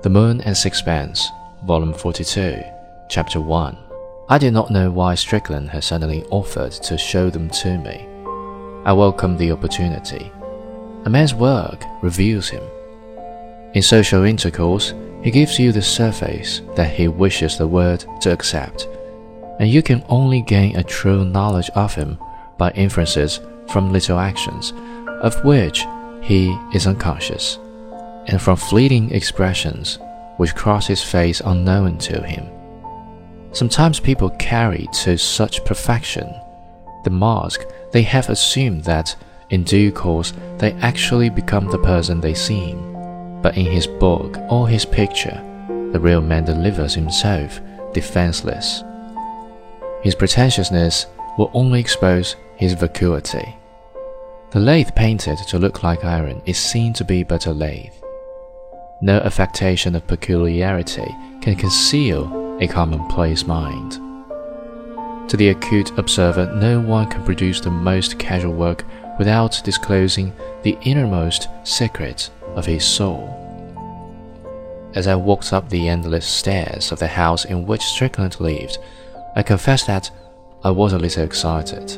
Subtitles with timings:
[0.00, 1.28] The Moon and Sixpence,
[1.66, 2.62] Volume 42,
[3.08, 3.76] Chapter 1.
[4.28, 8.06] I did not know why Strickland had suddenly offered to show them to me.
[8.84, 10.30] I welcomed the opportunity.
[11.04, 12.62] A man's work reveals him.
[13.74, 18.86] In social intercourse, he gives you the surface that he wishes the world to accept,
[19.58, 22.18] and you can only gain a true knowledge of him
[22.56, 24.72] by inferences from little actions,
[25.22, 25.84] of which
[26.22, 27.58] he is unconscious
[28.28, 29.98] and from fleeting expressions
[30.36, 32.46] which cross his face unknown to him.
[33.52, 36.32] Sometimes people carry to such perfection
[37.04, 39.16] the mask they have assumed that,
[39.50, 42.76] in due course, they actually become the person they seem.
[43.40, 45.42] But in his book or his picture,
[45.92, 47.60] the real man delivers himself
[47.94, 48.82] defenseless.
[50.02, 51.06] His pretentiousness
[51.38, 53.56] will only expose his vacuity.
[54.50, 57.92] The lathe painted to look like iron is seen to be but a lathe.
[59.00, 63.92] No affectation of peculiarity can conceal a commonplace mind.
[65.30, 68.84] To the acute observer, no one can produce the most casual work
[69.16, 70.32] without disclosing
[70.64, 73.34] the innermost secret of his soul.
[74.94, 78.78] As I walked up the endless stairs of the house in which Strickland lived,
[79.36, 80.10] I confess that
[80.64, 81.96] I was a little excited.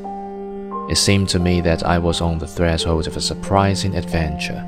[0.90, 4.66] It seemed to me that I was on the threshold of a surprising adventure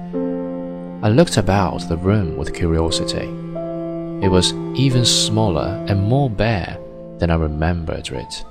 [1.05, 3.27] I looked about the room with curiosity.
[4.25, 6.78] It was even smaller and more bare
[7.19, 8.44] than I remembered it.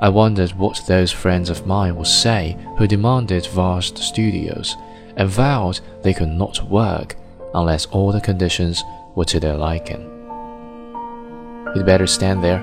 [0.00, 4.76] I wondered what those friends of mine would say who demanded vast studios
[5.16, 7.16] and vowed they could not work
[7.54, 8.80] unless all the conditions
[9.16, 10.02] were to their liking.
[11.74, 12.60] You'd better stand there,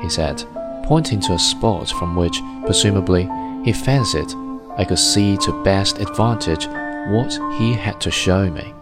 [0.00, 0.42] he said,
[0.84, 3.28] pointing to a spot from which, presumably,
[3.66, 4.32] he fancied
[4.78, 6.66] I could see to best advantage
[7.08, 8.72] what he had to show me.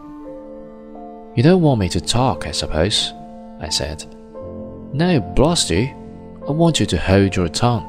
[1.34, 3.12] You don't want me to talk, I suppose,
[3.60, 4.04] I said.
[4.92, 5.94] No, blast you.
[6.46, 7.88] I want you to hold your tongue.